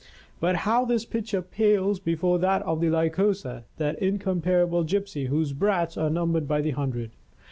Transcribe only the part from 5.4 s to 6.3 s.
brats are,